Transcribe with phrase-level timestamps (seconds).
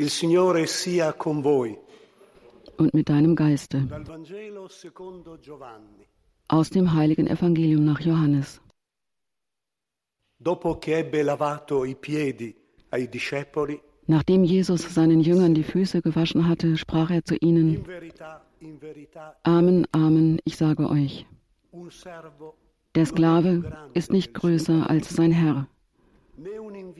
[0.00, 1.76] Il Signore sia con voi.
[2.76, 3.84] Und mit deinem Geiste.
[6.46, 8.60] Aus dem heiligen Evangelium nach Johannes.
[10.40, 12.54] Dopo che ebbe lavato i piedi
[12.90, 17.84] ai discepoli, Nachdem Jesus seinen Jüngern die Füße gewaschen hatte, sprach er zu ihnen,
[19.42, 21.26] Amen, Amen, ich sage euch,
[22.94, 25.66] der Sklave ist nicht größer als sein Herr,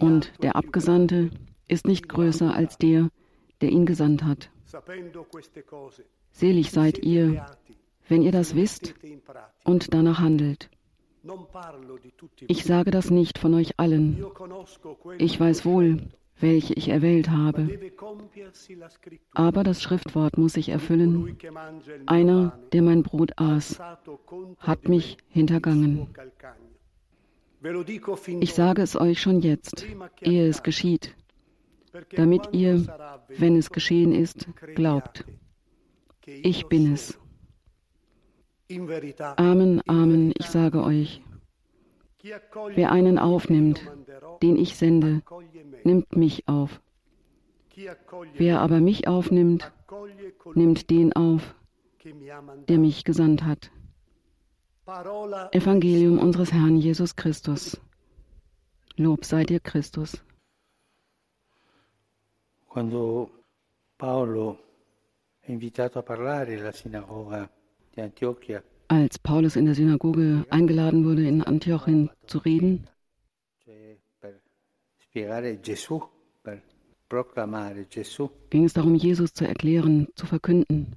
[0.00, 1.30] und der Abgesandte
[1.68, 3.10] ist nicht größer als der,
[3.60, 4.50] der ihn gesandt hat.
[6.32, 7.46] Selig seid ihr,
[8.08, 8.94] wenn ihr das wisst
[9.64, 10.70] und danach handelt.
[12.46, 14.24] Ich sage das nicht von euch allen.
[15.18, 16.08] Ich weiß wohl,
[16.38, 17.68] welche ich erwählt habe.
[19.32, 21.36] Aber das Schriftwort muss sich erfüllen.
[22.06, 23.80] Einer, der mein Brot aß,
[24.58, 26.08] hat mich hintergangen.
[28.40, 29.86] Ich sage es euch schon jetzt,
[30.20, 31.16] ehe es geschieht,
[32.14, 32.86] damit ihr,
[33.28, 35.24] wenn es geschehen ist, glaubt.
[36.26, 37.18] Ich bin es.
[39.36, 41.22] Amen, Amen, ich sage euch.
[42.74, 43.80] Wer einen aufnimmt,
[44.42, 45.22] den ich sende,
[45.84, 46.80] nimmt mich auf.
[48.34, 49.72] Wer aber mich aufnimmt,
[50.54, 51.54] nimmt den auf,
[52.68, 53.70] der mich gesandt hat.
[55.52, 57.80] Evangelium unseres Herrn Jesus Christus.
[58.96, 60.22] Lob sei dir Christus.
[62.76, 63.30] Quando
[63.96, 64.58] Paolo
[65.40, 67.50] è invitato a parlare alla sinagoga
[67.90, 72.86] di Antiochia, Als Paulus in der Synagoge eingeladen wurde, in Antiochien zu reden,
[78.50, 80.96] ging es darum, Jesus zu erklären, zu verkünden.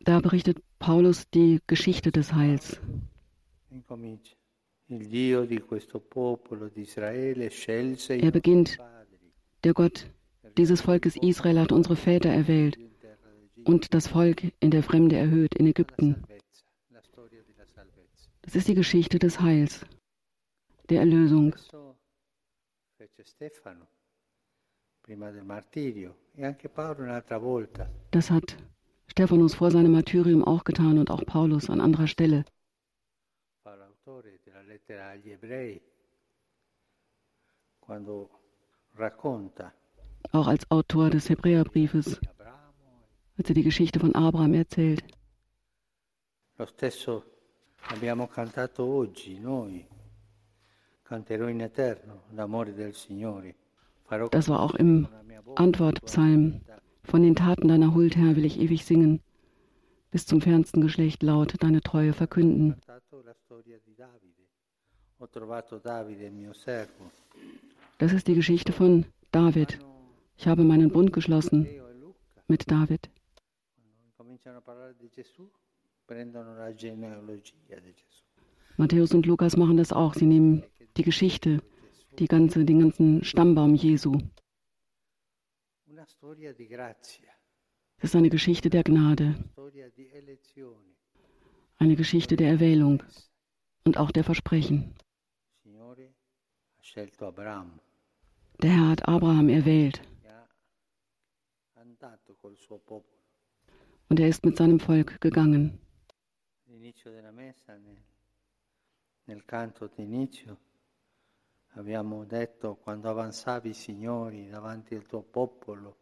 [0.00, 2.80] Da berichtet Paulus die Geschichte des Heils.
[4.88, 4.98] Er
[8.30, 8.78] beginnt,
[9.64, 10.08] der Gott
[10.56, 12.78] dieses Volkes Israel hat unsere Väter erwählt
[13.64, 16.22] und das Volk in der Fremde erhöht, in Ägypten.
[18.42, 19.84] Das ist die Geschichte des Heils,
[20.88, 21.56] der Erlösung.
[25.08, 25.16] E.
[28.12, 28.56] Das hat
[29.08, 32.44] Stephanus vor seinem Martyrium auch getan und auch Paulus an anderer Stelle.
[34.86, 35.80] Lettera agli ebrei
[37.80, 38.30] quando
[38.94, 39.72] racconta
[40.32, 42.20] Auch als Autor des Hebräerbriefes,
[43.38, 45.04] als er die Geschichte von Abraham erzählt.
[46.58, 47.24] Lo stesso
[47.88, 49.86] abbiamo cantato oggi noi.
[51.04, 53.54] Canterò in eterno l'amore del Signore.
[54.04, 55.06] Farò Das war auch im
[55.54, 56.60] Antwortpsalm.
[57.04, 59.20] Von den Taten deiner Huld, Herr, will ich ewig singen.
[60.10, 62.74] Bis zum fernsten Geschlecht laut deine Treue verkünden.
[67.98, 69.78] Das ist die Geschichte von David.
[70.36, 71.66] Ich habe meinen Bund geschlossen
[72.48, 73.08] mit David.
[78.76, 80.14] Matthäus und Lukas machen das auch.
[80.14, 80.62] Sie nehmen
[80.98, 81.62] die Geschichte,
[82.18, 84.18] die ganze, den ganzen Stammbaum Jesu.
[87.98, 89.34] Es ist eine Geschichte der Gnade,
[91.78, 93.02] eine Geschichte der Erwählung
[93.84, 94.94] und auch der Versprechen.
[95.66, 96.14] Il Signore ha scelto
[96.66, 100.00] Abramo Der Herr hat Abraham erwählt
[104.08, 105.78] und er ist mit seinem Volk gegangen.
[106.66, 107.96] All'inizio della messa, nel,
[109.26, 110.56] nel canto d'inizio,
[111.74, 115.96] abbiamo detto quando avanzavi, Signori, davanti al tuo popolo,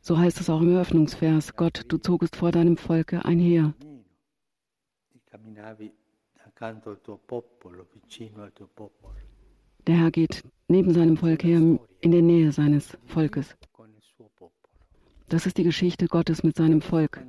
[0.00, 1.56] So heißt es auch im Eröffnungsvers.
[1.56, 3.72] Gott, du zogest vor deinem Volke einher.
[3.78, 4.04] cammino,
[5.14, 5.94] e camminavi
[6.44, 9.14] accanto al tuo popolo, vicino al tuo popolo,
[9.86, 11.58] Der Herr geht neben seinem Volk her
[12.00, 13.54] in der Nähe seines Volkes.
[15.28, 17.20] Das ist die Geschichte Gottes mit seinem Volk.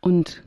[0.00, 0.44] Und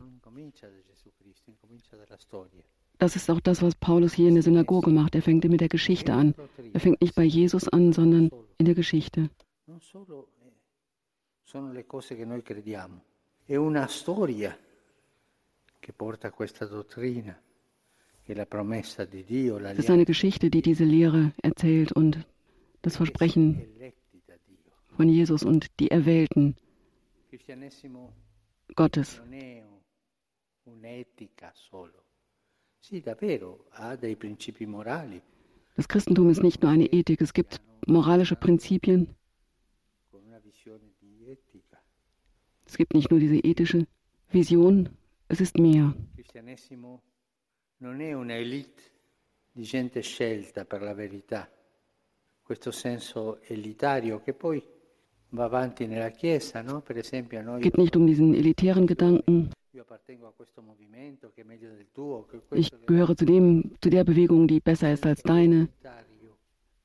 [3.00, 5.16] das ist auch das, was Paulus hier in der Synagoge macht.
[5.16, 6.36] Er fängt mit der Geschichte an.
[6.74, 9.30] Er fängt nicht bei Jesus an, sondern in der Geschichte.
[9.68, 10.52] Eh,
[11.44, 13.02] sono le cose che noi crediamo,
[13.46, 14.58] è una storia
[18.28, 22.28] Es ist eine Geschichte, die diese Lehre erzählt und
[22.82, 23.66] das Versprechen
[24.96, 26.56] von Jesus und die Erwählten
[28.76, 29.22] Gottes.
[35.76, 39.16] Das Christentum ist nicht nur eine Ethik, es gibt moralische Prinzipien.
[42.66, 43.88] Es gibt nicht nur diese ethische
[44.30, 44.90] Vision,
[45.28, 45.94] es ist mehr.
[47.80, 48.82] Non è una elite
[49.52, 51.48] di gente scelta per la verità,
[52.42, 54.64] questo senso elitario che poi
[55.30, 56.82] va avanti nella Chiesa, no?
[56.82, 59.52] Per esempio noi geht nicht um diesen elitären Gedanken.
[62.54, 65.70] Ich gehöre zu, dem, zu der Bewegung, die besser ist als deine.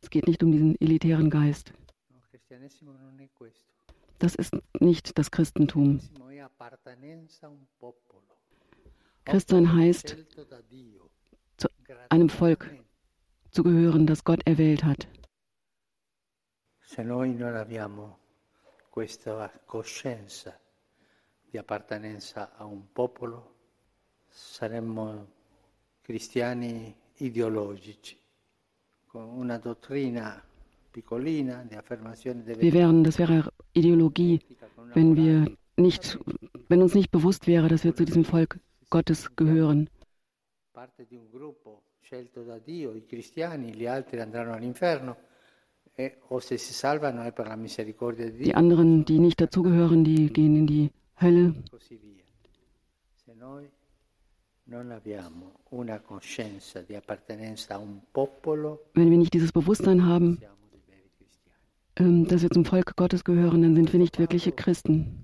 [0.02, 1.72] Es geht nicht um diesen elitären Geist.
[4.18, 6.00] Das ist nicht das Christentum.
[9.24, 10.16] Christsein heißt,
[11.56, 11.68] zu
[12.08, 12.70] einem Volk
[13.50, 15.08] zu gehören, das Gott erwählt hat.
[24.32, 25.26] Saremmo
[26.02, 28.16] cristiani ideologici,
[29.06, 30.42] con una dottrina
[30.94, 34.40] Wir wären, das wäre Ideologie,
[34.92, 36.18] wenn wir nicht,
[36.72, 38.58] wenn uns nicht bewusst wäre, dass wir zu diesem Volk
[38.88, 39.90] Gottes gehören.
[45.98, 46.12] e,
[48.46, 50.90] Die anderen, die nicht dazugehören, die gehen in die
[51.20, 51.54] Hölle.
[51.54, 51.82] e
[58.94, 60.38] Wenn wir nicht dieses Bewusstsein haben,
[61.96, 65.22] ähm, dass wir zum Volk Gottes gehören, dann sind wir nicht wirkliche Christen.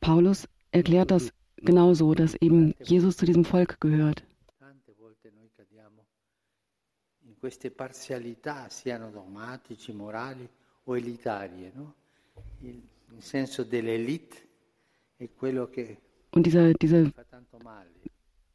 [0.00, 4.24] Paulus erklärt das genauso, dass eben Jesus zu diesem Volk gehört.
[4.58, 6.04] Tante volte noi cadiamo
[7.22, 10.48] in queste parzialità, siano dogmatici, morali
[10.84, 11.94] o elitarie, no?
[12.60, 12.82] Il,
[13.16, 14.36] il senso dell'elite
[15.16, 15.98] è quello che
[16.34, 17.12] Und dieser, dieser.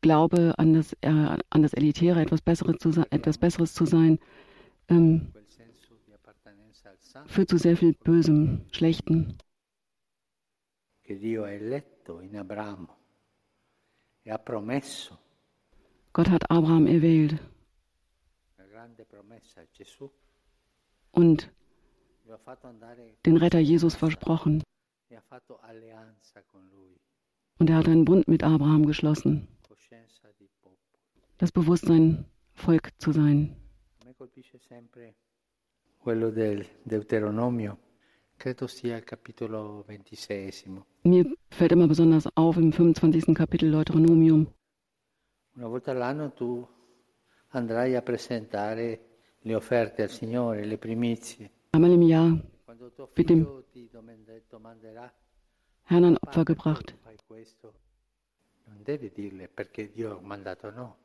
[0.02, 4.18] Glaube an das, äh, an das Elitäre, etwas Besseres zu, etwas Besseres zu sein,
[4.88, 8.66] ähm, quel senso di appartenenza al santo führt zu sehr viel Bösem,
[12.38, 12.90] Abramo
[14.26, 14.80] e
[16.14, 17.40] Gott hat Abraham erwählt
[21.12, 21.52] und
[23.26, 24.64] den Retter Jesus versprochen.
[25.10, 25.18] e
[27.60, 29.48] Und er hat einen Bund mit Abraham geschlossen.
[31.38, 33.56] Das Bewusstsein, Volk zu sein.
[36.00, 37.78] Quello del Deuteronomio,
[38.38, 40.86] credo sia il capitolo ventisesimo.
[41.04, 43.34] Mir fällt immer besonders auf im 25.
[43.34, 44.48] Kapitel Deuteronomium.
[45.56, 46.66] Una volta all'anno tu
[47.50, 49.00] andrai a presentare
[49.42, 51.52] le offerte al Signore, le primizie.
[51.72, 52.42] Einmal im Jahr
[53.16, 53.46] Mit dem
[55.84, 56.96] Herrn ein "Papà, Opfer gebracht.
[58.66, 60.98] non devi dirle perché Dio ha mandato no.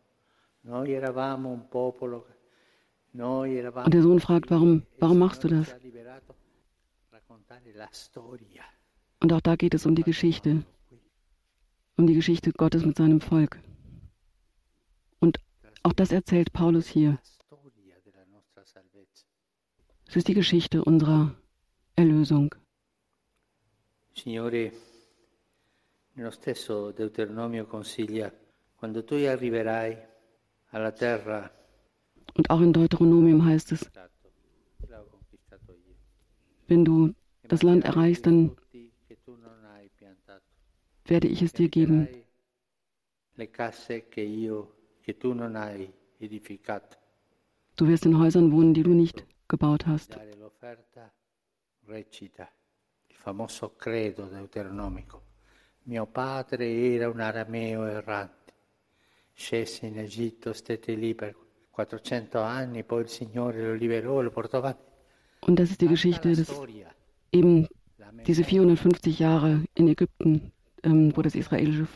[0.62, 2.26] Noi eravamo un popolo.
[3.14, 5.72] Und der Sohn fragt, warum, warum machst du das?
[9.20, 10.64] Und auch da geht es um die Geschichte,
[11.96, 13.60] um die Geschichte Gottes mit seinem Volk.
[15.20, 15.38] Und
[15.84, 17.18] auch das erzählt Paulus hier.
[20.08, 21.34] Es ist die Geschichte unserer
[21.94, 22.54] Erlösung.
[24.16, 24.72] Signore,
[26.14, 28.32] nello stesso Deuteronomio consiglia,
[28.76, 29.98] quando tu arriverai
[30.70, 31.50] alla terra,
[32.36, 33.90] Und auch in Deuteronomium heißt es,
[36.66, 38.56] wenn du das Land erreichst, dann
[41.04, 42.08] werde ich es dir geben.
[47.76, 50.16] Du wirst in Häusern wohnen, die du nicht gebaut hast.
[53.06, 55.22] il famoso credo deuteronomico.
[55.84, 58.54] Mio padre era un arameo errante,
[59.32, 61.43] scese in Egitto, stette lì per
[61.74, 64.92] 400 anni, poi il Signore lo liberò, lo portò avanti.
[65.40, 66.48] Und das ist die Geschichte, dass
[67.32, 67.68] eben
[68.26, 70.52] diese 450 Jahre in Ägypten,
[70.82, 71.86] ähm, wo das israelische,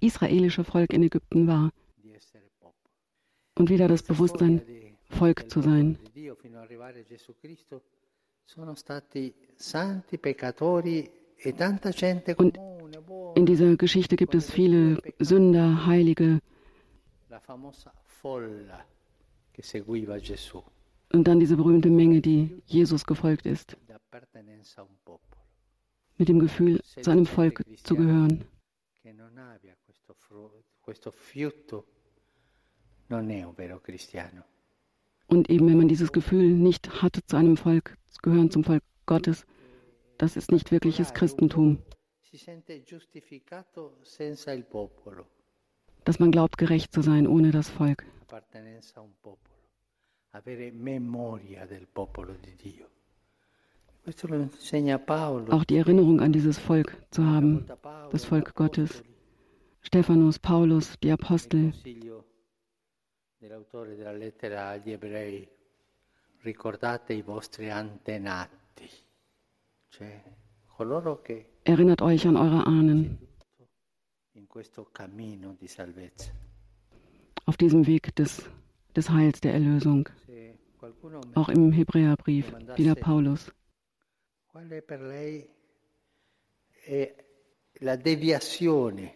[0.00, 1.70] israelische Volk in Ägypten war,
[3.54, 4.62] und wieder das Bewusstsein,
[5.10, 5.98] Volk zu sein.
[6.14, 6.30] e
[12.36, 12.58] Und.
[13.34, 16.40] In dieser Geschichte gibt es viele Sünder, Heilige
[21.12, 23.76] und dann diese berühmte Menge, die Jesus gefolgt ist,
[26.16, 28.44] mit dem Gefühl, zu einem Volk zu gehören.
[35.26, 38.82] Und eben, wenn man dieses Gefühl nicht hatte, zu einem Volk zu gehören, zum Volk
[39.06, 39.46] Gottes,
[40.18, 41.78] das ist nicht wirkliches Christentum.
[42.30, 45.26] Si sente giustificato senza il popolo,
[46.08, 48.06] Dass man glaubt, gerecht zu sein ohne das Volk.
[55.50, 57.66] auch die Erinnerung an dieses Volk zu haben,
[58.10, 59.02] das Volk Gottes.
[59.82, 61.72] Stephanus, Paulus, die Apostel.
[61.72, 62.24] Consiglio
[63.38, 65.46] dell'autore della lettera agli ebrei,
[66.40, 68.88] ricordate i vostri antenati,
[69.90, 70.22] cioè
[70.74, 73.26] coloro che Erinnert euch an eure Ahnen in questo cammino di
[74.14, 74.27] salvezza.
[77.46, 78.42] Auf diesem Weg des,
[78.94, 80.08] des Heils, der Erlösung.
[81.34, 83.50] Auch im Hebräerbrief, wieder Paulus.
[84.50, 85.48] Quale per lei
[86.84, 87.14] è
[87.80, 89.14] la deviazione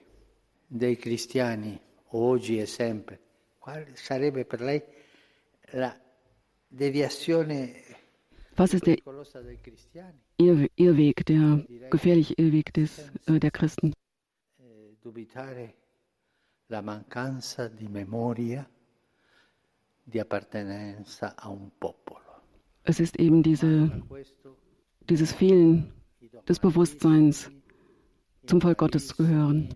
[0.67, 1.79] dei cristiani
[2.11, 3.19] oggi e sempre?
[3.59, 4.83] Quale sarebbe per lei
[5.73, 5.97] la
[6.69, 7.83] deviazione
[8.57, 8.99] Was ist der
[10.77, 13.95] Irrweg, der gefährliche Irrweg des, äh, der Christen?
[15.03, 15.75] Dubitare
[16.67, 18.69] la mancanza di memoria
[20.05, 22.21] di appartenenza a un popolo.
[22.85, 23.91] Es ist eben diese,
[25.09, 25.93] dieses Fehlen
[26.49, 27.51] des Bewusstseins,
[28.47, 29.69] zum Volk Gottes zu gehören.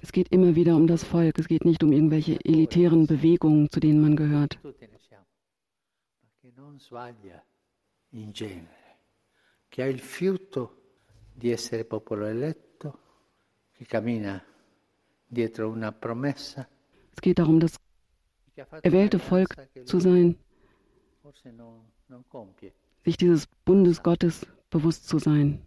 [0.00, 1.38] Es geht immer wieder um das Volk.
[1.38, 4.58] Es geht nicht um irgendwelche elitären Bewegungen, zu denen man gehört.
[8.10, 8.98] In genere,
[9.68, 10.96] che ha il fiuto
[11.32, 13.00] di essere popolo eletto,
[13.72, 14.42] che cammina
[15.26, 16.68] dietro una promessa,
[17.18, 17.74] Es geht darum, das
[18.82, 20.36] erwählte Volk zu sein,
[23.04, 25.66] sich dieses Bundes Gottes bewusst zu sein.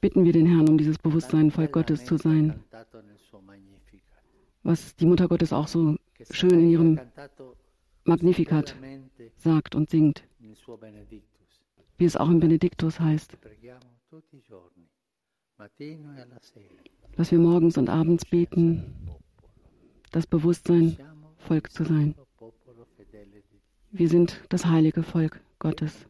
[0.00, 2.62] Bitten wir den Herrn um dieses Bewusstsein, Volk Gottes zu sein,
[4.62, 5.96] was die Mutter Gottes auch so
[6.30, 7.00] schön in ihrem
[8.04, 8.76] Magnificat
[9.36, 10.24] sagt und singt,
[11.98, 13.38] wie es auch im Benediktus heißt,
[17.16, 19.08] dass wir morgens und abends beten,
[20.10, 20.96] das Bewusstsein,
[21.38, 22.14] Volk zu sein.
[23.90, 26.06] Wir sind das heilige Volk Gottes.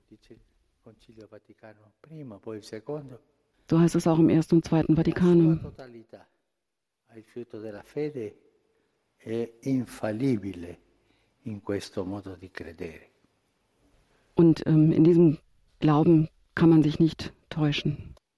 [3.69, 5.61] So heißt es auch im Ersten und Zweiten Vatikanum.
[14.35, 15.39] Und ähm, in diesem
[15.81, 18.15] Glauben kann man sich nicht täuschen.